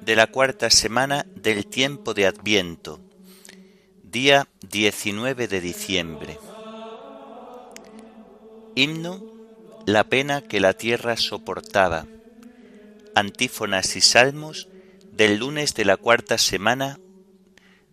de 0.00 0.16
la 0.16 0.26
cuarta 0.28 0.70
semana 0.70 1.26
del 1.34 1.66
tiempo 1.66 2.14
de 2.14 2.26
Adviento, 2.26 3.00
día 4.02 4.48
19 4.68 5.46
de 5.46 5.60
diciembre. 5.60 6.38
Himno 8.74 9.22
La 9.86 10.04
pena 10.04 10.40
que 10.40 10.60
la 10.60 10.72
tierra 10.72 11.16
soportaba. 11.16 12.06
Antífonas 13.14 13.96
y 13.96 14.00
salmos 14.00 14.68
del 15.12 15.36
lunes 15.36 15.74
de 15.74 15.84
la 15.84 15.96
cuarta 15.96 16.38
semana 16.38 16.98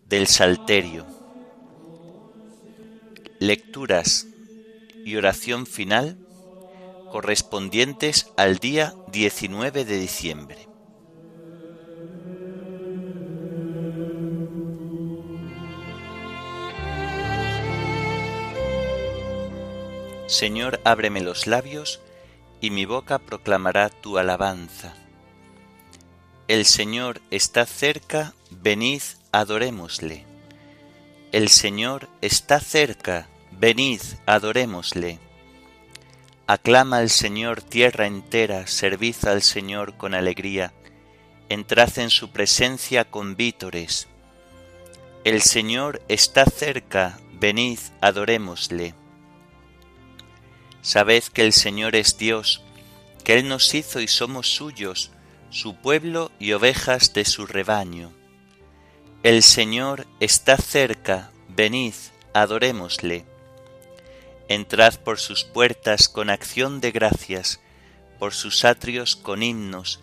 del 0.05 0.27
Salterio. 0.27 1.05
Lecturas 3.39 4.27
y 5.03 5.15
oración 5.17 5.65
final 5.65 6.17
correspondientes 7.11 8.27
al 8.37 8.57
día 8.57 8.93
19 9.11 9.85
de 9.85 9.99
diciembre. 9.99 10.66
Señor, 20.27 20.81
ábreme 20.83 21.21
los 21.21 21.47
labios, 21.47 22.01
y 22.59 22.69
mi 22.69 22.85
boca 22.85 23.17
proclamará 23.17 23.89
tu 23.89 24.17
alabanza. 24.17 24.93
El 26.49 26.65
Señor 26.65 27.21
está 27.31 27.65
cerca, 27.65 28.33
venid, 28.51 29.01
adorémosle. 29.31 30.25
El 31.31 31.47
Señor 31.47 32.09
está 32.21 32.59
cerca, 32.59 33.27
venid, 33.51 34.01
adorémosle. 34.25 35.19
Aclama 36.45 36.97
al 36.97 37.09
Señor 37.09 37.61
tierra 37.61 38.05
entera, 38.05 38.67
servid 38.67 39.15
al 39.25 39.41
Señor 39.41 39.95
con 39.95 40.13
alegría, 40.13 40.73
entrad 41.47 41.99
en 41.99 42.09
su 42.09 42.31
presencia 42.31 43.05
con 43.05 43.37
vítores. 43.37 44.07
El 45.23 45.41
Señor 45.41 46.01
está 46.07 46.45
cerca, 46.45 47.19
venid, 47.33 47.79
adorémosle. 48.01 48.93
Sabed 50.87 51.25
que 51.33 51.41
el 51.41 51.51
Señor 51.51 51.97
es 51.97 52.17
Dios, 52.17 52.61
que 53.25 53.33
Él 53.33 53.49
nos 53.49 53.73
hizo 53.73 53.99
y 53.99 54.07
somos 54.07 54.47
suyos, 54.47 55.11
su 55.49 55.75
pueblo 55.75 56.31
y 56.39 56.53
ovejas 56.53 57.11
de 57.11 57.25
su 57.25 57.45
rebaño. 57.45 58.13
El 59.21 59.43
Señor 59.43 60.07
está 60.21 60.55
cerca, 60.55 61.29
venid, 61.49 61.93
adorémosle. 62.33 63.25
Entrad 64.47 64.93
por 65.01 65.19
sus 65.19 65.43
puertas 65.43 66.07
con 66.07 66.29
acción 66.29 66.79
de 66.79 66.93
gracias, 66.93 67.59
por 68.17 68.33
sus 68.33 68.63
atrios 68.63 69.17
con 69.17 69.43
himnos, 69.43 69.99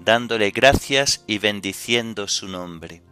dándole 0.00 0.50
gracias 0.50 1.22
y 1.28 1.38
bendiciendo 1.38 2.26
su 2.26 2.48
nombre. 2.48 3.04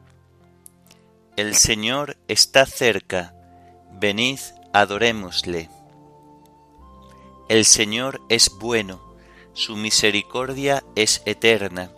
El 1.36 1.54
Señor 1.54 2.16
está 2.26 2.66
cerca, 2.66 3.32
venid, 3.92 4.40
adorémosle. 4.72 5.68
El 7.52 7.66
Señor 7.66 8.22
es 8.30 8.50
bueno, 8.58 8.98
su 9.52 9.76
misericordia 9.76 10.82
es 10.96 11.20
eterna, 11.26 11.90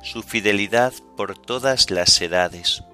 su 0.00 0.22
fidelidad 0.22 0.92
por 1.16 1.36
todas 1.36 1.90
las 1.90 2.20
edades. 2.20 2.84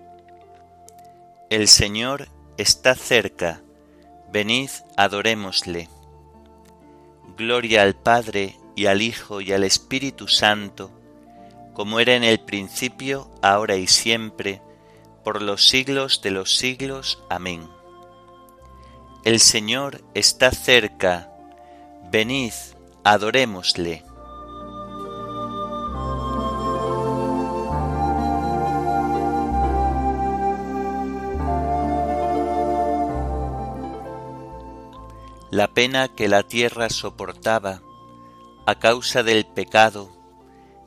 El 1.50 1.68
Señor 1.68 2.30
está 2.56 2.94
cerca, 2.94 3.60
venid 4.32 4.70
adorémosle. 4.96 5.90
Gloria 7.36 7.82
al 7.82 7.94
Padre 7.94 8.56
y 8.74 8.86
al 8.86 9.02
Hijo 9.02 9.42
y 9.42 9.52
al 9.52 9.62
Espíritu 9.62 10.28
Santo, 10.28 10.90
como 11.74 12.00
era 12.00 12.14
en 12.14 12.24
el 12.24 12.40
principio, 12.40 13.30
ahora 13.42 13.76
y 13.76 13.86
siempre, 13.86 14.62
por 15.24 15.42
los 15.42 15.68
siglos 15.68 16.22
de 16.22 16.30
los 16.30 16.56
siglos. 16.56 17.22
Amén. 17.28 17.68
El 19.26 19.40
Señor 19.40 20.02
está 20.14 20.50
cerca, 20.52 21.34
Venid, 22.10 22.54
adorémosle. 23.04 24.02
La 35.50 35.68
pena 35.74 36.08
que 36.08 36.28
la 36.28 36.44
tierra 36.44 36.88
soportaba 36.88 37.82
a 38.64 38.78
causa 38.78 39.22
del 39.22 39.44
pecado 39.44 40.10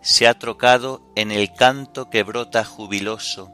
se 0.02 0.28
ha 0.28 0.40
trocado 0.40 1.04
en 1.16 1.32
el 1.32 1.54
canto 1.54 2.10
que 2.10 2.24
brota 2.24 2.66
jubiloso, 2.66 3.52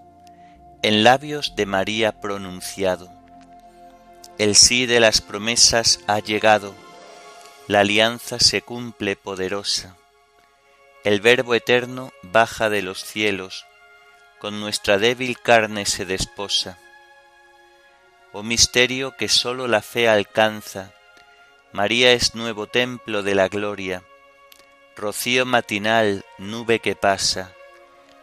en 0.84 1.04
labios 1.04 1.54
de 1.58 1.66
María 1.66 2.22
pronunciado. 2.22 3.10
El 4.38 4.56
sí 4.56 4.86
de 4.86 5.02
las 5.02 5.20
promesas 5.20 6.00
ha 6.08 6.20
llegado 6.20 6.87
la 7.68 7.82
alianza 7.82 8.40
se 8.40 8.62
cumple 8.62 9.18
poderosa. 9.18 9.98
El 11.04 11.20
Verbo 11.20 11.54
eterno 11.54 12.14
baja 12.24 12.70
de 12.70 12.82
los 12.82 13.04
cielos, 13.04 13.66
con 14.40 14.62
nuestra 14.62 14.98
débil 14.98 15.38
carne 15.38 15.86
se 15.86 16.06
desposa. 16.06 16.80
Oh 18.32 18.42
misterio 18.42 19.18
que 19.18 19.28
sólo 19.28 19.68
la 19.68 19.82
fe 19.82 20.08
alcanza, 20.08 20.94
María 21.74 22.14
es 22.14 22.36
nuevo 22.36 22.68
templo 22.68 23.22
de 23.22 23.36
la 23.36 23.50
gloria, 23.50 24.02
rocío 24.96 25.46
matinal, 25.46 26.24
nube 26.38 26.80
que 26.80 26.96
pasa, 26.96 27.52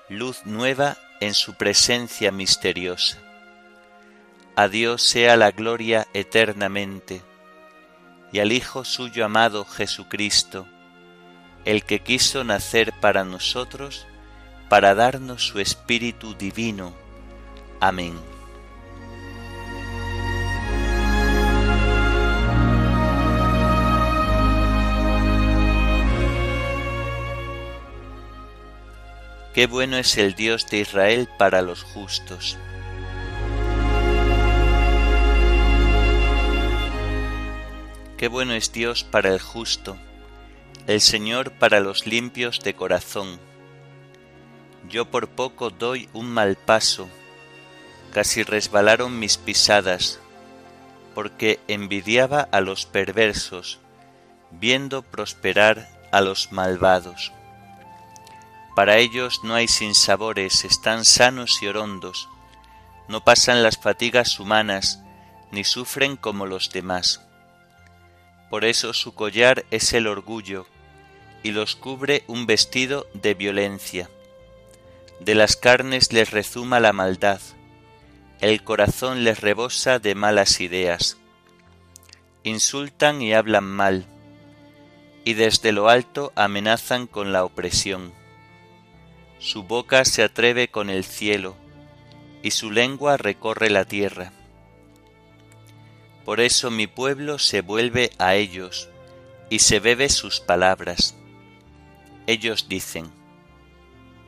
luz 0.08 0.46
nueva 0.46 0.96
en 1.20 1.34
su 1.34 1.54
presencia 1.54 2.32
misteriosa. 2.32 3.18
A 4.56 4.68
Dios 4.68 5.02
sea 5.02 5.36
la 5.36 5.50
gloria 5.50 6.06
eternamente 6.14 7.22
y 8.34 8.40
al 8.40 8.50
Hijo 8.50 8.84
suyo 8.84 9.24
amado 9.24 9.64
Jesucristo, 9.64 10.66
el 11.64 11.84
que 11.84 12.00
quiso 12.00 12.42
nacer 12.42 12.92
para 13.00 13.22
nosotros, 13.22 14.08
para 14.68 14.96
darnos 14.96 15.46
su 15.46 15.60
Espíritu 15.60 16.34
Divino. 16.34 16.92
Amén. 17.78 18.18
Qué 29.54 29.68
bueno 29.68 29.96
es 29.96 30.18
el 30.18 30.34
Dios 30.34 30.66
de 30.68 30.78
Israel 30.78 31.28
para 31.38 31.62
los 31.62 31.84
justos 31.84 32.58
Qué 38.24 38.28
bueno 38.28 38.54
es 38.54 38.72
Dios 38.72 39.04
para 39.04 39.28
el 39.28 39.38
justo, 39.38 39.98
el 40.86 41.02
Señor 41.02 41.52
para 41.58 41.80
los 41.80 42.06
limpios 42.06 42.60
de 42.60 42.74
corazón. 42.74 43.38
Yo 44.88 45.04
por 45.10 45.28
poco 45.28 45.68
doy 45.68 46.08
un 46.14 46.30
mal 46.30 46.56
paso, 46.56 47.06
casi 48.14 48.42
resbalaron 48.42 49.18
mis 49.18 49.36
pisadas, 49.36 50.20
porque 51.14 51.60
envidiaba 51.68 52.48
a 52.50 52.62
los 52.62 52.86
perversos, 52.86 53.78
viendo 54.52 55.02
prosperar 55.02 55.86
a 56.10 56.22
los 56.22 56.50
malvados. 56.50 57.30
Para 58.74 58.96
ellos 58.96 59.40
no 59.44 59.54
hay 59.54 59.68
sinsabores, 59.68 60.64
están 60.64 61.04
sanos 61.04 61.62
y 61.62 61.66
orondos, 61.66 62.30
no 63.06 63.22
pasan 63.22 63.62
las 63.62 63.76
fatigas 63.76 64.40
humanas, 64.40 65.02
ni 65.50 65.62
sufren 65.62 66.16
como 66.16 66.46
los 66.46 66.70
demás. 66.70 67.23
Por 68.54 68.64
eso 68.64 68.92
su 68.92 69.14
collar 69.14 69.64
es 69.72 69.92
el 69.94 70.06
orgullo, 70.06 70.68
y 71.42 71.50
los 71.50 71.74
cubre 71.74 72.22
un 72.28 72.46
vestido 72.46 73.08
de 73.12 73.34
violencia. 73.34 74.08
De 75.18 75.34
las 75.34 75.56
carnes 75.56 76.12
les 76.12 76.30
rezuma 76.30 76.78
la 76.78 76.92
maldad, 76.92 77.40
el 78.40 78.62
corazón 78.62 79.24
les 79.24 79.40
rebosa 79.40 79.98
de 79.98 80.14
malas 80.14 80.60
ideas. 80.60 81.16
Insultan 82.44 83.22
y 83.22 83.34
hablan 83.34 83.64
mal, 83.64 84.06
y 85.24 85.34
desde 85.34 85.72
lo 85.72 85.88
alto 85.88 86.32
amenazan 86.36 87.08
con 87.08 87.32
la 87.32 87.44
opresión. 87.44 88.12
Su 89.40 89.64
boca 89.64 90.04
se 90.04 90.22
atreve 90.22 90.68
con 90.68 90.90
el 90.90 91.02
cielo, 91.02 91.56
y 92.44 92.52
su 92.52 92.70
lengua 92.70 93.16
recorre 93.16 93.68
la 93.68 93.84
tierra 93.84 94.32
por 96.24 96.40
eso 96.40 96.70
mi 96.70 96.86
pueblo 96.86 97.38
se 97.38 97.60
vuelve 97.60 98.10
a 98.18 98.34
ellos 98.34 98.88
y 99.50 99.58
se 99.58 99.78
bebe 99.80 100.08
sus 100.08 100.40
palabras. 100.40 101.14
ellos 102.26 102.66
dicen, 102.68 103.10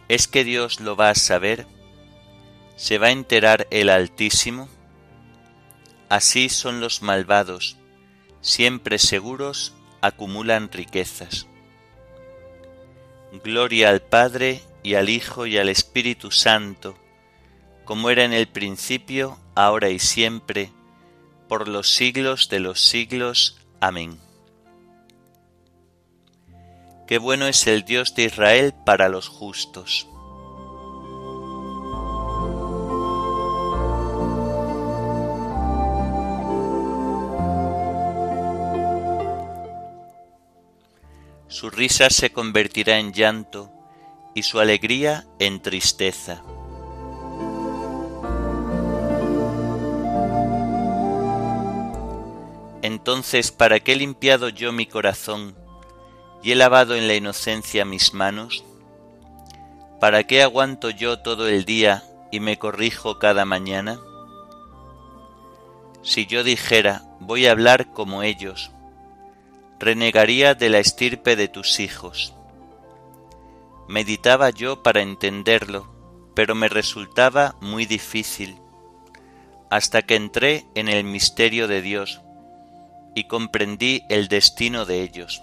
¿es 0.09 0.29
que 0.29 0.45
Dios 0.45 0.81
lo 0.81 0.97
va 0.97 1.11
a 1.11 1.15
saber? 1.15 1.67
¿Se 2.77 2.99
va 2.99 3.07
a 3.07 3.13
enterar 3.13 3.67
el 3.71 3.89
Altísimo? 3.89 4.69
Así 6.11 6.51
son 6.51 6.81
los 6.81 7.01
malvados, 7.01 7.79
siempre 8.43 8.99
seguros 8.99 9.75
acumulan 10.03 10.71
riquezas. 10.71 11.47
Gloria 13.43 13.89
al 13.89 14.03
Padre 14.03 14.61
y 14.83 14.95
al 14.95 15.09
Hijo 15.09 15.47
y 15.47 15.59
al 15.59 15.69
Espíritu 15.69 16.31
Santo, 16.31 16.97
como 17.85 18.11
era 18.11 18.25
en 18.25 18.33
el 18.33 18.47
principio, 18.47 19.39
ahora 19.55 19.89
y 19.89 19.99
siempre, 19.99 20.71
por 21.49 21.69
los 21.69 21.89
siglos 21.89 22.49
de 22.49 22.61
los 22.61 22.81
siglos. 22.81 23.59
Amén. 23.81 24.19
Qué 27.07 27.19
bueno 27.19 27.47
es 27.47 27.67
el 27.67 27.85
Dios 27.85 28.15
de 28.15 28.25
Israel 28.25 28.75
para 28.85 29.09
los 29.09 29.29
justos. 29.29 30.09
Su 41.49 41.71
risa 41.71 42.11
se 42.11 42.31
convertirá 42.31 42.99
en 42.99 43.13
llanto 43.13 43.73
y 44.35 44.43
su 44.43 44.59
alegría 44.61 45.27
en 45.39 45.63
tristeza. 45.63 46.43
Entonces, 53.07 53.53
¿para 53.53 53.79
qué 53.79 53.93
he 53.93 53.97
limpiado 53.97 54.49
yo 54.49 54.73
mi 54.73 54.85
corazón 54.85 55.55
y 56.43 56.51
he 56.51 56.57
lavado 56.57 56.97
en 56.97 57.07
la 57.07 57.15
inocencia 57.15 57.85
mis 57.85 58.15
manos? 58.15 58.65
¿Para 60.01 60.25
qué 60.25 60.43
aguanto 60.43 60.91
yo 60.91 61.21
todo 61.21 61.47
el 61.47 61.65
día 61.65 62.03
y 62.33 62.41
me 62.41 62.59
corrijo 62.59 63.21
cada 63.21 63.45
mañana? 63.45 64.01
Si 66.03 66.27
yo 66.27 66.43
dijera, 66.43 67.05
voy 67.21 67.47
a 67.47 67.53
hablar 67.53 67.93
como 67.93 68.25
ellos, 68.25 68.73
renegaría 69.79 70.57
de 70.57 70.69
la 70.69 70.81
estirpe 70.81 71.37
de 71.37 71.47
tus 71.47 71.79
hijos. 71.79 72.35
Meditaba 73.87 74.51
yo 74.51 74.83
para 74.83 75.01
entenderlo, 75.01 75.87
pero 76.35 76.57
me 76.57 76.69
resultaba 76.69 77.55
muy 77.61 77.87
difícil, 77.87 78.57
hasta 79.71 80.03
que 80.03 80.17
entré 80.17 80.67
en 80.75 80.89
el 80.89 81.05
misterio 81.05 81.69
de 81.69 81.83
Dios 81.83 82.21
y 83.17 83.25
comprendí 83.25 84.05
el 84.11 84.29
destino 84.29 84.85
de 84.85 85.01
ellos. 85.01 85.43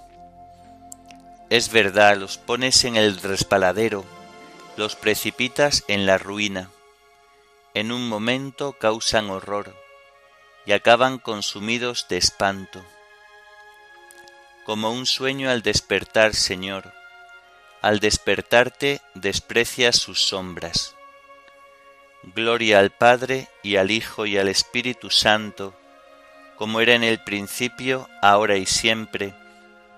Es 1.49 1.71
verdad, 1.71 2.17
los 2.17 2.37
pones 2.37 2.85
en 2.85 2.95
el 2.95 3.17
respaladero, 3.17 4.05
los 4.77 4.95
precipitas 4.95 5.83
en 5.87 6.05
la 6.05 6.19
ruina. 6.19 6.69
En 7.73 7.91
un 7.91 8.07
momento 8.07 8.73
causan 8.73 9.31
horror 9.31 9.75
y 10.67 10.73
acaban 10.73 11.17
consumidos 11.17 12.05
de 12.09 12.17
espanto. 12.17 12.85
Como 14.65 14.91
un 14.91 15.07
sueño 15.07 15.49
al 15.49 15.63
despertar, 15.63 16.35
Señor, 16.35 16.93
al 17.81 17.99
despertarte 17.99 19.01
desprecias 19.15 19.95
sus 19.95 20.21
sombras. 20.21 20.95
Gloria 22.35 22.77
al 22.77 22.91
Padre 22.91 23.47
y 23.63 23.77
al 23.77 23.89
Hijo 23.89 24.27
y 24.27 24.37
al 24.37 24.47
Espíritu 24.47 25.09
Santo, 25.09 25.73
como 26.63 26.79
era 26.79 26.95
en 26.95 27.03
el 27.03 27.19
principio, 27.19 28.09
ahora 28.21 28.55
y 28.55 28.65
siempre, 28.65 29.33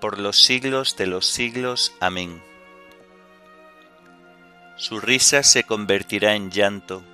por 0.00 0.18
los 0.18 0.36
siglos 0.36 0.96
de 0.96 1.06
los 1.06 1.24
siglos. 1.24 1.94
Amén. 2.00 2.42
Su 4.74 4.98
risa 4.98 5.44
se 5.44 5.62
convertirá 5.62 6.34
en 6.34 6.50
llanto 6.50 7.04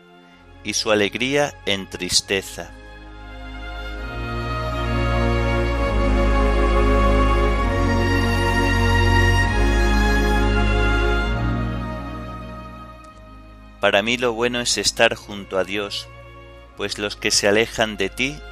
y 0.64 0.72
su 0.72 0.90
alegría 0.90 1.52
en 1.66 1.86
tristeza. 1.90 2.70
Para 13.80 14.00
mí 14.00 14.16
lo 14.16 14.32
bueno 14.32 14.62
es 14.62 14.78
estar 14.78 15.14
junto 15.14 15.58
a 15.58 15.64
Dios, 15.64 16.08
pues 16.78 16.96
los 16.96 17.16
que 17.16 17.30
se 17.30 17.48
alejan 17.48 17.98
de 17.98 18.08
ti 18.08 18.40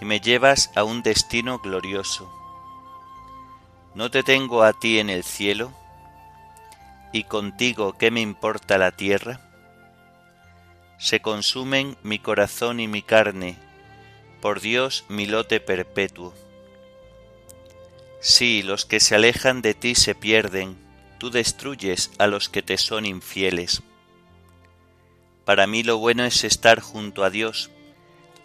y 0.00 0.04
me 0.04 0.20
llevas 0.20 0.70
a 0.74 0.84
un 0.84 1.02
destino 1.02 1.58
glorioso. 1.58 2.30
¿No 3.94 4.10
te 4.10 4.22
tengo 4.22 4.62
a 4.62 4.72
ti 4.72 4.98
en 4.98 5.10
el 5.10 5.24
cielo? 5.24 5.72
¿Y 7.12 7.24
contigo 7.24 7.98
qué 7.98 8.10
me 8.10 8.20
importa 8.20 8.78
la 8.78 8.92
tierra? 8.92 9.40
Se 10.98 11.20
consumen 11.20 11.96
mi 12.02 12.18
corazón 12.18 12.78
y 12.78 12.86
mi 12.86 13.02
carne, 13.02 13.56
por 14.40 14.60
Dios 14.60 15.04
mi 15.08 15.26
lote 15.26 15.60
perpetuo. 15.60 16.32
Sí, 18.20 18.62
los 18.62 18.84
que 18.84 19.00
se 19.00 19.14
alejan 19.14 19.62
de 19.62 19.74
ti 19.74 19.94
se 19.94 20.14
pierden, 20.14 20.76
tú 21.18 21.30
destruyes 21.30 22.10
a 22.18 22.26
los 22.26 22.48
que 22.48 22.62
te 22.62 22.78
son 22.78 23.06
infieles. 23.06 23.82
Para 25.44 25.66
mí 25.66 25.82
lo 25.82 25.98
bueno 25.98 26.24
es 26.24 26.44
estar 26.44 26.80
junto 26.80 27.24
a 27.24 27.30
Dios, 27.30 27.70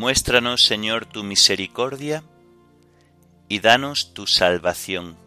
Muéstranos, 0.00 0.64
Señor, 0.64 1.04
tu 1.04 1.22
misericordia 1.22 2.24
y 3.48 3.60
danos 3.60 4.14
tu 4.14 4.26
salvación. 4.26 5.18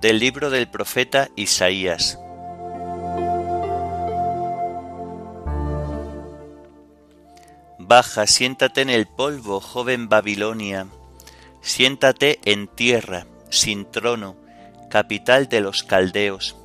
Del 0.00 0.18
libro 0.18 0.48
del 0.48 0.70
profeta 0.70 1.28
Isaías. 1.36 2.18
Baja, 7.78 8.26
siéntate 8.26 8.80
en 8.80 8.88
el 8.88 9.06
polvo, 9.06 9.60
joven 9.60 10.08
Babilonia, 10.08 10.86
siéntate 11.60 12.40
en 12.46 12.66
tierra 12.66 13.26
sin 13.52 13.84
trono, 13.84 14.34
capital 14.88 15.48
de 15.48 15.60
los 15.60 15.82
caldeos, 15.82 16.56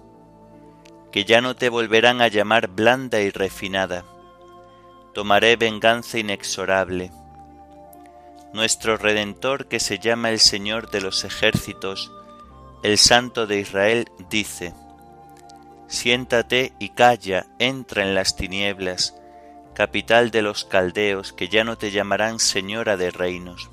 que 1.11 1.25
ya 1.25 1.41
no 1.41 1.55
te 1.55 1.67
volverán 1.69 2.21
a 2.21 2.29
llamar 2.29 2.69
blanda 2.69 3.19
y 3.19 3.29
refinada. 3.29 4.05
Tomaré 5.13 5.57
venganza 5.57 6.17
inexorable. 6.17 7.11
Nuestro 8.53 8.95
Redentor, 8.95 9.67
que 9.67 9.81
se 9.81 9.99
llama 9.99 10.29
el 10.29 10.39
Señor 10.39 10.89
de 10.89 11.01
los 11.01 11.25
ejércitos, 11.25 12.11
el 12.83 12.97
Santo 12.97 13.47
de 13.47 13.59
Israel, 13.59 14.07
dice, 14.29 14.73
Siéntate 15.87 16.73
y 16.79 16.89
calla, 16.89 17.47
entra 17.59 18.03
en 18.03 18.15
las 18.15 18.37
tinieblas, 18.37 19.13
capital 19.73 20.31
de 20.31 20.41
los 20.41 20.63
caldeos, 20.63 21.33
que 21.33 21.49
ya 21.49 21.65
no 21.65 21.77
te 21.77 21.91
llamarán 21.91 22.39
Señora 22.39 22.95
de 22.95 23.11
reinos 23.11 23.69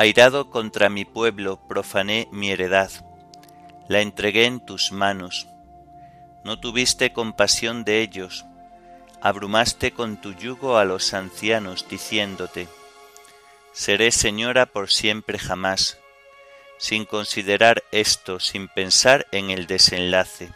Airado 0.00 0.48
contra 0.48 0.88
mi 0.88 1.04
pueblo, 1.04 1.58
profané 1.66 2.28
mi 2.30 2.52
heredad. 2.52 2.88
la 3.88 4.00
entregué 4.00 4.44
en 4.44 4.60
tus 4.60 4.92
manos. 4.92 5.48
No 6.44 6.60
tuviste 6.60 7.12
compasión 7.12 7.82
de 7.82 8.00
ellos, 8.00 8.44
abrumaste 9.20 9.90
con 9.90 10.20
tu 10.20 10.34
yugo 10.34 10.78
a 10.78 10.84
los 10.84 11.14
ancianos, 11.14 11.88
diciéndote, 11.88 12.68
Seré 13.72 14.12
señora 14.12 14.66
por 14.66 14.88
siempre 14.88 15.36
jamás, 15.36 15.98
sin 16.78 17.04
considerar 17.04 17.82
esto, 17.90 18.38
sin 18.38 18.68
pensar 18.68 19.26
en 19.32 19.50
el 19.50 19.66
desenlace. 19.66 20.52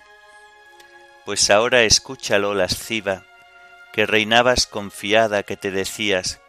Pues 1.25 1.51
ahora 1.51 1.83
escúchalo, 1.83 2.55
lasciva, 2.55 3.25
que 3.93 4.07
reinabas 4.07 4.69
confiada, 4.69 5.43
que 5.43 5.57
te 5.57 5.73
decías, 5.73 6.41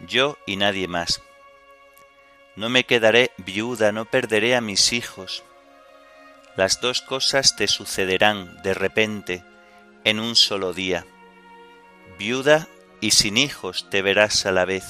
yo 0.00 0.38
y 0.46 0.56
nadie 0.56 0.88
más. 0.88 1.20
No 2.58 2.68
me 2.68 2.82
quedaré 2.82 3.30
viuda, 3.36 3.92
no 3.92 4.04
perderé 4.04 4.56
a 4.56 4.60
mis 4.60 4.92
hijos, 4.92 5.44
las 6.56 6.80
dos 6.80 7.02
cosas 7.02 7.54
te 7.54 7.68
sucederán 7.68 8.60
de 8.64 8.74
repente 8.74 9.44
en 10.02 10.18
un 10.18 10.34
solo 10.34 10.72
día. 10.72 11.06
Viuda 12.18 12.66
y 13.00 13.12
sin 13.12 13.36
hijos 13.36 13.88
te 13.90 14.02
verás 14.02 14.44
a 14.44 14.50
la 14.50 14.64
vez, 14.64 14.86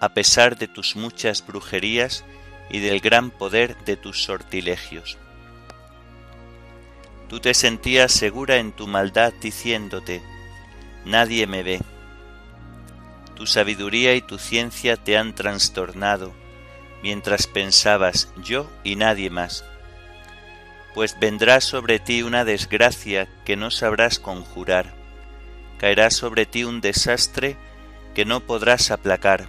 a 0.00 0.08
pesar 0.08 0.58
de 0.58 0.66
tus 0.66 0.96
muchas 0.96 1.46
brujerías 1.46 2.24
y 2.68 2.80
del 2.80 2.98
gran 2.98 3.30
poder 3.30 3.76
de 3.84 3.96
tus 3.96 4.24
sortilegios. 4.24 5.18
Tú 7.28 7.38
te 7.38 7.54
sentías 7.54 8.10
segura 8.10 8.56
en 8.56 8.72
tu 8.72 8.88
maldad 8.88 9.32
diciéndote, 9.40 10.20
nadie 11.04 11.46
me 11.46 11.62
ve. 11.62 11.80
Tu 13.36 13.46
sabiduría 13.46 14.16
y 14.16 14.20
tu 14.20 14.36
ciencia 14.36 14.96
te 14.96 15.16
han 15.16 15.36
trastornado, 15.36 16.41
mientras 17.02 17.46
pensabas 17.46 18.32
yo 18.42 18.70
y 18.84 18.96
nadie 18.96 19.30
más 19.30 19.64
pues 20.94 21.18
vendrá 21.18 21.60
sobre 21.60 21.98
ti 21.98 22.22
una 22.22 22.44
desgracia 22.44 23.28
que 23.44 23.56
no 23.56 23.70
sabrás 23.70 24.18
conjurar, 24.18 24.94
caerá 25.78 26.10
sobre 26.10 26.46
ti 26.46 26.64
un 26.64 26.80
desastre 26.80 27.56
que 28.14 28.24
no 28.24 28.40
podrás 28.40 28.90
aplacar, 28.90 29.48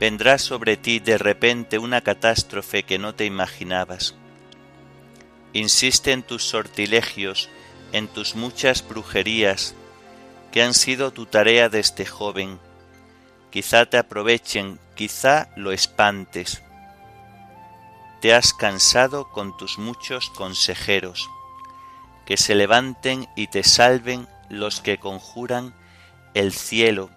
vendrá 0.00 0.38
sobre 0.38 0.76
ti 0.76 0.98
de 0.98 1.18
repente 1.18 1.78
una 1.78 2.00
catástrofe 2.00 2.82
que 2.82 2.98
no 2.98 3.14
te 3.14 3.24
imaginabas. 3.24 4.14
Insiste 5.52 6.12
en 6.12 6.22
tus 6.22 6.44
sortilegios, 6.44 7.48
en 7.92 8.08
tus 8.08 8.34
muchas 8.34 8.86
brujerías, 8.86 9.74
que 10.52 10.62
han 10.62 10.74
sido 10.74 11.12
tu 11.12 11.26
tarea 11.26 11.68
desde 11.68 12.04
joven. 12.04 12.58
Quizá 13.50 13.86
te 13.86 13.98
aprovechen, 13.98 14.78
quizá 14.94 15.48
lo 15.56 15.72
espantes 15.72 16.62
te 18.20 18.34
has 18.34 18.52
cansado 18.52 19.30
con 19.30 19.56
tus 19.56 19.78
muchos 19.78 20.30
consejeros, 20.30 21.30
que 22.26 22.36
se 22.36 22.54
levanten 22.54 23.28
y 23.36 23.46
te 23.46 23.62
salven 23.62 24.28
los 24.50 24.80
que 24.80 24.98
conjuran 24.98 25.74
el 26.34 26.52
cielo, 26.52 27.10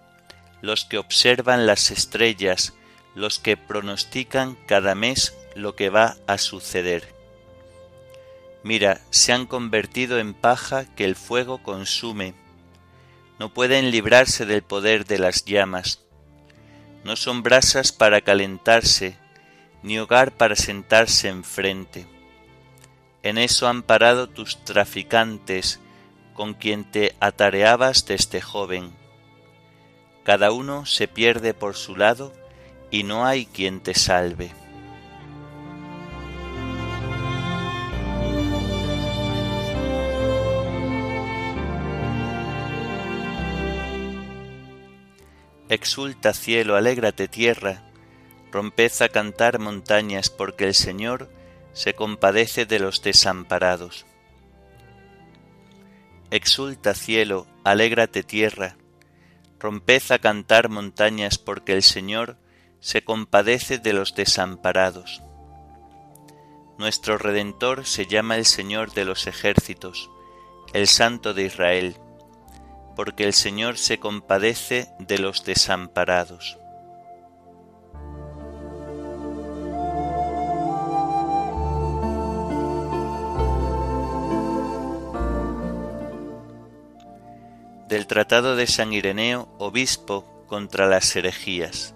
los 0.61 0.85
que 0.85 0.97
observan 0.97 1.65
las 1.65 1.91
estrellas, 1.91 2.73
los 3.15 3.39
que 3.39 3.57
pronostican 3.57 4.55
cada 4.67 4.95
mes 4.95 5.35
lo 5.55 5.75
que 5.75 5.89
va 5.89 6.17
a 6.27 6.37
suceder. 6.37 7.13
Mira, 8.63 9.01
se 9.09 9.33
han 9.33 9.47
convertido 9.47 10.19
en 10.19 10.35
paja 10.35 10.85
que 10.95 11.03
el 11.03 11.15
fuego 11.15 11.63
consume. 11.63 12.35
No 13.39 13.51
pueden 13.51 13.89
librarse 13.89 14.45
del 14.45 14.61
poder 14.61 15.05
de 15.05 15.17
las 15.17 15.45
llamas. 15.45 15.99
No 17.03 17.15
son 17.15 17.43
brasas 17.43 17.91
para 17.91 18.21
calentarse, 18.21 19.17
ni 19.83 19.97
hogar 19.97 20.31
para 20.31 20.55
sentarse 20.55 21.29
enfrente. 21.29 22.05
En 23.23 23.37
eso 23.37 23.67
han 23.67 23.83
parado 23.83 24.29
tus 24.29 24.63
traficantes, 24.63 25.79
con 26.33 26.53
quien 26.53 26.89
te 26.89 27.15
atareabas 27.19 28.05
desde 28.05 28.41
joven. 28.41 28.91
Cada 30.23 30.51
uno 30.51 30.85
se 30.85 31.07
pierde 31.07 31.53
por 31.53 31.75
su 31.75 31.95
lado 31.95 32.33
y 32.89 33.03
no 33.03 33.25
hay 33.25 33.45
quien 33.45 33.81
te 33.81 33.93
salve. 33.93 34.51
Exulta 45.71 46.33
cielo, 46.33 46.75
alégrate 46.75 47.29
tierra, 47.29 47.81
Romped 48.51 48.91
a 48.99 49.07
cantar 49.07 49.57
montañas, 49.57 50.29
porque 50.29 50.65
el 50.65 50.75
Señor 50.75 51.31
se 51.71 51.93
compadece 51.93 52.65
de 52.65 52.77
los 52.79 53.01
desamparados. 53.01 54.05
Exulta 56.29 56.93
cielo, 56.93 57.47
alégrate 57.63 58.21
tierra, 58.21 58.75
romped 59.61 60.01
a 60.09 60.19
cantar 60.19 60.67
montañas, 60.67 61.37
porque 61.37 61.71
el 61.71 61.83
Señor 61.83 62.35
se 62.81 63.05
compadece 63.05 63.77
de 63.77 63.93
los 63.93 64.13
desamparados. 64.13 65.23
Nuestro 66.77 67.17
Redentor 67.17 67.85
se 67.85 68.07
llama 68.07 68.35
el 68.35 68.45
Señor 68.45 68.91
de 68.91 69.05
los 69.05 69.25
ejércitos, 69.25 70.11
el 70.73 70.87
Santo 70.87 71.33
de 71.33 71.45
Israel, 71.45 71.95
porque 72.95 73.23
el 73.23 73.33
Señor 73.33 73.77
se 73.77 73.99
compadece 73.99 74.89
de 74.99 75.19
los 75.19 75.45
desamparados. 75.45 76.57
del 87.91 88.07
Tratado 88.07 88.55
de 88.55 88.67
San 88.67 88.93
Ireneo, 88.93 89.49
obispo, 89.57 90.45
contra 90.47 90.87
las 90.87 91.13
herejías. 91.13 91.93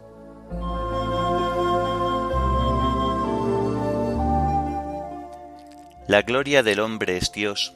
La 6.06 6.22
gloria 6.22 6.64
del 6.64 6.82
hombre 6.82 7.16
es 7.16 7.32
Dios. 7.32 7.74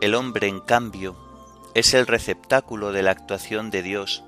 El 0.00 0.14
hombre, 0.14 0.46
en 0.46 0.60
cambio, 0.60 1.16
es 1.78 1.94
el 1.94 2.06
receptáculo 2.06 2.92
de 2.92 3.02
la 3.02 3.10
actuación 3.10 3.70
de 3.70 3.82
Dios, 3.82 4.24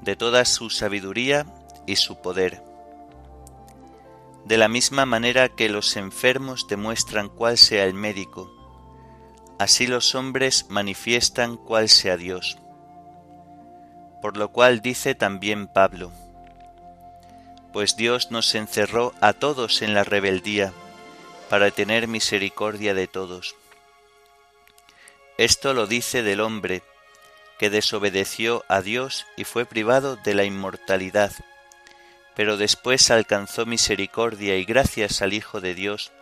de 0.00 0.16
toda 0.16 0.44
su 0.44 0.70
sabiduría 0.70 1.46
y 1.86 1.96
su 1.96 2.20
poder. 2.20 2.62
De 4.44 4.56
la 4.56 4.68
misma 4.68 5.06
manera 5.06 5.48
que 5.48 5.68
los 5.68 5.96
enfermos 5.96 6.66
demuestran 6.68 7.28
cuál 7.28 7.58
sea 7.58 7.84
el 7.84 7.94
médico, 7.94 8.50
Así 9.62 9.86
los 9.86 10.16
hombres 10.16 10.66
manifiestan 10.70 11.56
cuál 11.56 11.88
sea 11.88 12.16
Dios. 12.16 12.58
Por 14.20 14.36
lo 14.36 14.50
cual 14.50 14.80
dice 14.80 15.14
también 15.14 15.68
Pablo, 15.68 16.10
pues 17.72 17.94
Dios 17.94 18.32
nos 18.32 18.56
encerró 18.56 19.14
a 19.20 19.32
todos 19.32 19.82
en 19.82 19.94
la 19.94 20.02
rebeldía, 20.02 20.72
para 21.48 21.70
tener 21.70 22.08
misericordia 22.08 22.92
de 22.92 23.06
todos. 23.06 23.54
Esto 25.42 25.74
lo 25.74 25.88
dice 25.88 26.22
del 26.22 26.40
hombre, 26.40 26.84
que 27.58 27.68
desobedeció 27.68 28.64
a 28.68 28.80
Dios 28.80 29.26
y 29.36 29.42
fue 29.42 29.66
privado 29.66 30.14
de 30.14 30.34
la 30.34 30.44
inmortalidad, 30.44 31.32
pero 32.36 32.56
después 32.56 33.10
alcanzó 33.10 33.66
misericordia 33.66 34.56
y 34.56 34.64
gracias 34.64 35.20
al 35.20 35.32
Hijo 35.32 35.60
de 35.60 35.74
Dios, 35.74 36.12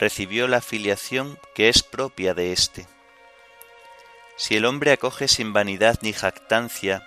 recibió 0.00 0.48
la 0.48 0.60
filiación 0.60 1.38
que 1.54 1.68
es 1.68 1.84
propia 1.84 2.34
de 2.34 2.50
éste. 2.50 2.88
Si 4.36 4.56
el 4.56 4.64
hombre 4.64 4.90
acoge 4.90 5.28
sin 5.28 5.52
vanidad 5.52 6.00
ni 6.02 6.12
jactancia 6.12 7.06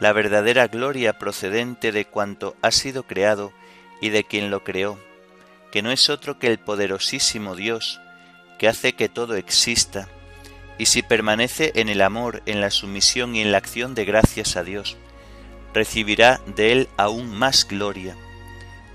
la 0.00 0.12
verdadera 0.12 0.66
gloria 0.66 1.18
procedente 1.18 1.92
de 1.92 2.04
cuanto 2.04 2.56
ha 2.60 2.72
sido 2.72 3.04
creado 3.04 3.54
y 4.02 4.10
de 4.10 4.24
quien 4.24 4.50
lo 4.50 4.64
creó, 4.64 4.98
que 5.72 5.80
no 5.80 5.92
es 5.92 6.10
otro 6.10 6.38
que 6.38 6.48
el 6.48 6.58
poderosísimo 6.58 7.56
Dios, 7.56 7.98
que 8.58 8.68
hace 8.68 8.92
que 8.92 9.08
todo 9.08 9.36
exista, 9.36 10.06
y 10.80 10.86
si 10.86 11.02
permanece 11.02 11.72
en 11.74 11.90
el 11.90 12.00
amor, 12.00 12.42
en 12.46 12.62
la 12.62 12.70
sumisión 12.70 13.36
y 13.36 13.42
en 13.42 13.52
la 13.52 13.58
acción 13.58 13.94
de 13.94 14.06
gracias 14.06 14.56
a 14.56 14.64
Dios, 14.64 14.96
recibirá 15.74 16.40
de 16.46 16.72
él 16.72 16.88
aún 16.96 17.28
más 17.36 17.68
gloria, 17.68 18.16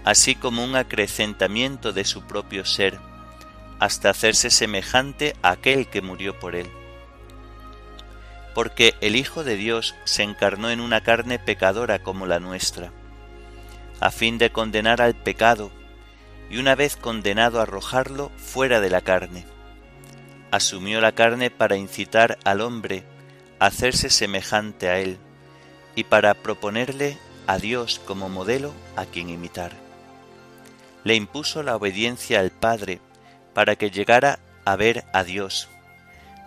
así 0.03 0.33
como 0.33 0.63
un 0.63 0.75
acrecentamiento 0.75 1.93
de 1.93 2.03
su 2.03 2.23
propio 2.23 2.65
ser, 2.65 2.97
hasta 3.77 4.09
hacerse 4.09 4.49
semejante 4.49 5.35
a 5.43 5.51
aquel 5.51 5.87
que 5.87 6.01
murió 6.01 6.39
por 6.39 6.55
él. 6.55 6.71
Porque 8.55 8.95
el 9.01 9.15
Hijo 9.15 9.43
de 9.43 9.55
Dios 9.55 9.93
se 10.05 10.23
encarnó 10.23 10.71
en 10.71 10.79
una 10.79 11.01
carne 11.01 11.37
pecadora 11.37 11.99
como 11.99 12.25
la 12.25 12.39
nuestra, 12.39 12.91
a 13.99 14.09
fin 14.09 14.39
de 14.39 14.51
condenar 14.51 15.03
al 15.03 15.13
pecado, 15.13 15.69
y 16.49 16.57
una 16.57 16.73
vez 16.73 16.97
condenado 16.97 17.61
arrojarlo 17.61 18.31
fuera 18.37 18.81
de 18.81 18.89
la 18.89 19.01
carne. 19.01 19.45
Asumió 20.55 21.01
la 21.01 21.11
carne 21.11 21.51
para 21.51 21.75
incitar 21.75 22.37
al 22.45 22.61
hombre 22.61 23.03
a 23.59 23.65
hacerse 23.65 24.09
semejante 24.09 24.87
a 24.87 24.99
él, 24.99 25.17
y 25.95 26.05
para 26.05 26.33
proponerle 26.33 27.17
a 27.45 27.57
Dios 27.57 27.99
como 28.05 28.29
modelo 28.29 28.73
a 28.95 29.03
quien 29.03 29.29
imitar. 29.29 29.73
Le 31.03 31.15
impuso 31.15 31.61
la 31.61 31.75
obediencia 31.75 32.39
al 32.39 32.51
Padre, 32.51 33.01
para 33.53 33.75
que 33.75 33.91
llegara 33.91 34.39
a 34.63 34.77
ver 34.77 35.03
a 35.11 35.25
Dios, 35.25 35.67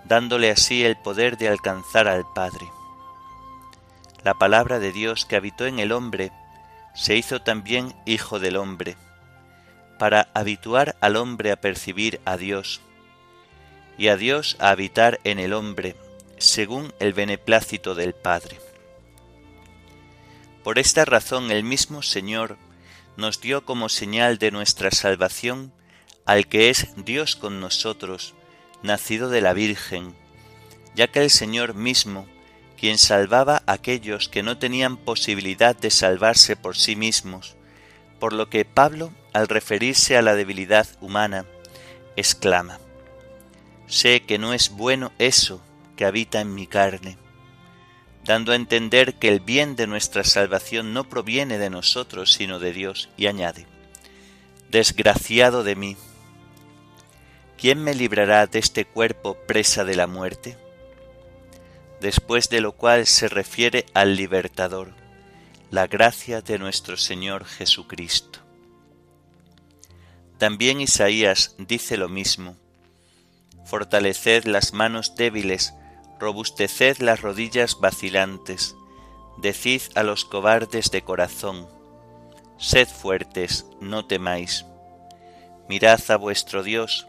dándole 0.07 0.51
así 0.51 0.87
el 0.87 0.97
poder 0.97 1.37
de 1.37 1.49
alcanzar 1.49 2.09
al 2.09 2.25
Padre. 2.35 2.67
La 4.25 4.33
palabra 4.33 4.79
de 4.79 4.91
Dios 4.91 5.27
que 5.27 5.37
habitó 5.37 5.67
en 5.67 5.81
el 5.81 5.93
hombre 5.93 6.33
se 6.95 7.15
hizo 7.15 7.43
también 7.43 7.95
Hijo 8.07 8.39
del 8.39 8.57
hombre, 8.57 8.97
para 9.99 10.31
habituar 10.33 10.97
al 11.03 11.17
hombre 11.17 11.53
a 11.53 11.61
percibir 11.61 12.23
a 12.25 12.39
Dios, 12.39 12.81
y 13.99 14.09
a 14.09 14.17
Dios 14.17 14.57
a 14.61 14.71
habitar 14.71 15.21
en 15.25 15.39
el 15.41 15.53
hombre, 15.53 15.97
según 16.39 16.95
el 17.01 17.13
beneplácito 17.13 17.95
del 17.95 18.15
Padre. 18.15 18.61
Por 20.63 20.79
esta 20.79 21.05
razón 21.05 21.51
el 21.51 21.65
mismo 21.65 22.03
Señor 22.03 22.57
nos 23.17 23.41
dio 23.41 23.65
como 23.65 23.89
señal 23.89 24.39
de 24.39 24.53
nuestra 24.53 24.93
salvación 24.93 25.73
al 26.25 26.47
que 26.47 26.71
es 26.71 26.89
Dios 26.97 27.37
con 27.37 27.59
nosotros, 27.59 28.35
nacido 28.83 29.29
de 29.29 29.41
la 29.41 29.55
Virgen, 29.55 30.15
ya 30.95 31.09
que 31.09 31.21
el 31.23 31.31
Señor 31.31 31.75
mismo, 31.75 32.29
quien 32.79 32.99
salvaba 32.99 33.63
a 33.67 33.73
aquellos 33.73 34.29
que 34.29 34.43
no 34.43 34.59
tenían 34.59 34.99
posibilidad 34.99 35.75
de 35.75 35.91
salvarse 35.91 36.55
por 36.55 36.77
sí 36.77 36.95
mismos, 36.95 37.57
por 38.21 38.33
lo 38.33 38.51
que 38.51 38.65
Pablo, 38.65 39.13
al 39.33 39.49
referirse 39.49 40.17
a 40.17 40.23
la 40.23 40.35
debilidad 40.35 40.87
humana, 41.01 41.47
exclama, 42.15 42.79
Sé 43.89 44.21
que 44.21 44.39
no 44.39 44.53
es 44.53 44.69
bueno 44.69 45.13
eso 45.19 45.63
que 45.97 46.05
habita 46.05 46.43
en 46.43 46.55
mi 46.55 46.67
carne, 46.67 47.17
dando 48.25 48.53
a 48.53 48.57
entender 48.57 49.15
que 49.15 49.29
el 49.29 49.41
bien 49.41 49.77
de 49.77 49.87
nuestra 49.87 50.25
salvación 50.25 50.93
no 50.93 51.09
proviene 51.09 51.57
de 51.57 51.71
nosotros, 51.71 52.33
sino 52.35 52.59
de 52.59 52.73
Dios, 52.75 53.09
y 53.17 53.27
añade, 53.27 53.67
Desgraciado 54.71 55.65
de 55.65 55.75
mí, 55.75 55.97
¿quién 57.57 57.83
me 57.83 57.95
librará 57.95 58.47
de 58.47 58.59
este 58.59 58.85
cuerpo 58.85 59.39
presa 59.47 59.87
de 59.87 59.97
la 59.97 60.07
muerte? 60.07 60.59
Después 62.03 62.51
de 62.51 62.61
lo 62.61 62.73
cual 62.73 63.07
se 63.07 63.29
refiere 63.29 63.87
al 63.95 64.17
libertador, 64.17 64.93
la 65.71 65.87
gracia 65.87 66.43
de 66.43 66.59
nuestro 66.59 66.99
Señor 66.99 67.47
Jesucristo. 67.47 68.41
También 70.37 70.83
Isaías 70.83 71.57
dice 71.59 71.97
lo 71.97 72.11
mismo, 72.11 72.57
fortaleced 73.69 74.47
las 74.47 74.73
manos 74.73 75.15
débiles, 75.15 75.75
robusteced 76.19 76.99
las 77.01 77.21
rodillas 77.21 77.79
vacilantes, 77.79 78.75
decid 79.37 79.83
a 79.95 80.03
los 80.03 80.25
cobardes 80.25 80.91
de 80.91 81.03
corazón, 81.03 81.69
sed 82.57 82.89
fuertes, 82.89 83.67
no 83.81 84.07
temáis. 84.07 84.65
Mirad 85.69 86.01
a 86.09 86.17
vuestro 86.17 86.63
Dios, 86.63 87.07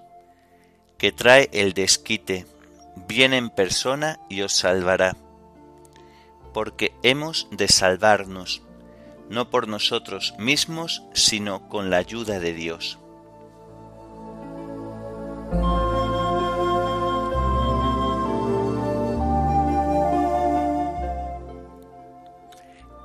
que 0.97 1.13
trae 1.13 1.49
el 1.53 1.73
desquite, 1.73 2.45
viene 3.07 3.37
en 3.37 3.49
persona 3.49 4.19
y 4.27 4.41
os 4.41 4.51
salvará. 4.51 5.15
Porque 6.53 6.93
hemos 7.03 7.47
de 7.51 7.69
salvarnos, 7.69 8.63
no 9.29 9.49
por 9.49 9.69
nosotros 9.69 10.33
mismos, 10.37 11.03
sino 11.13 11.69
con 11.69 11.89
la 11.89 11.97
ayuda 11.97 12.39
de 12.39 12.53
Dios. 12.53 12.99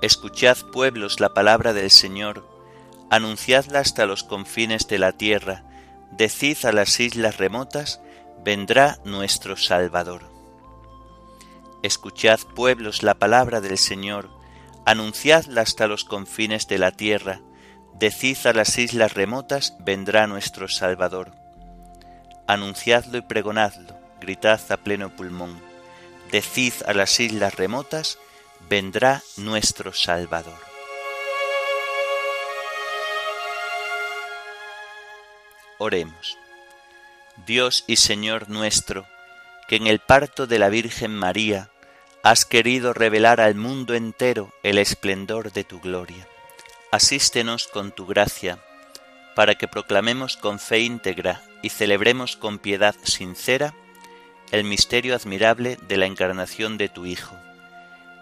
Escuchad 0.04 0.58
pueblos 0.70 1.18
la 1.18 1.32
palabra 1.32 1.72
del 1.72 1.90
Señor, 1.90 2.46
anunciadla 3.08 3.78
hasta 3.78 4.04
los 4.04 4.22
confines 4.22 4.86
de 4.86 4.98
la 4.98 5.12
tierra, 5.12 5.64
decid 6.10 6.58
a 6.66 6.72
las 6.72 7.00
islas 7.00 7.38
remotas, 7.38 8.02
vendrá 8.44 8.98
nuestro 9.06 9.56
Salvador. 9.56 10.30
Escuchad, 11.82 12.38
pueblos, 12.54 13.02
la 13.02 13.14
palabra 13.14 13.62
del 13.62 13.78
Señor, 13.78 14.28
anunciadla 14.84 15.62
hasta 15.62 15.86
los 15.86 16.04
confines 16.04 16.68
de 16.68 16.76
la 16.76 16.90
tierra, 16.90 17.40
decid 17.94 18.36
a 18.46 18.52
las 18.52 18.76
islas 18.76 19.14
remotas, 19.14 19.74
vendrá 19.80 20.26
nuestro 20.26 20.68
Salvador. 20.68 21.32
Anunciadlo 22.46 23.16
y 23.16 23.22
pregonadlo, 23.22 23.96
gritad 24.20 24.60
a 24.68 24.76
pleno 24.76 25.16
pulmón, 25.16 25.58
decid 26.30 26.74
a 26.86 26.92
las 26.92 27.18
islas 27.20 27.54
remotas, 27.54 28.18
vendrá 28.68 29.22
nuestro 29.36 29.92
Salvador. 29.92 30.58
Oremos. 35.78 36.38
Dios 37.46 37.84
y 37.86 37.96
Señor 37.96 38.48
nuestro, 38.48 39.06
que 39.68 39.76
en 39.76 39.86
el 39.86 39.98
parto 39.98 40.46
de 40.46 40.58
la 40.58 40.68
Virgen 40.68 41.14
María 41.14 41.70
has 42.22 42.44
querido 42.44 42.94
revelar 42.94 43.40
al 43.40 43.54
mundo 43.54 43.94
entero 43.94 44.52
el 44.62 44.78
esplendor 44.78 45.52
de 45.52 45.64
tu 45.64 45.80
gloria. 45.80 46.26
Asístenos 46.90 47.66
con 47.66 47.90
tu 47.90 48.06
gracia, 48.06 48.58
para 49.34 49.56
que 49.56 49.68
proclamemos 49.68 50.36
con 50.36 50.58
fe 50.58 50.80
íntegra 50.80 51.42
y 51.60 51.70
celebremos 51.70 52.36
con 52.36 52.58
piedad 52.58 52.94
sincera 53.02 53.74
el 54.52 54.64
misterio 54.64 55.16
admirable 55.16 55.76
de 55.88 55.96
la 55.96 56.06
encarnación 56.06 56.78
de 56.78 56.88
tu 56.88 57.04
Hijo, 57.04 57.34